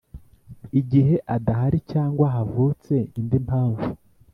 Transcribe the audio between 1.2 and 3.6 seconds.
adahari cyangwa havutse indi